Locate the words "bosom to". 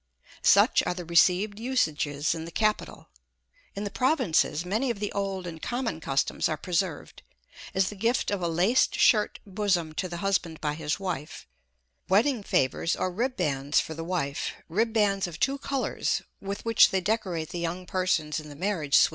9.45-10.09